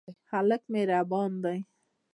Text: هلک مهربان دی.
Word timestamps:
هلک 0.31 0.61
مهربان 0.73 1.31
دی. 1.43 1.59